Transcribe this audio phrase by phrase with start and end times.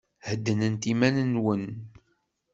[0.29, 1.65] Heddnet iman-nwen.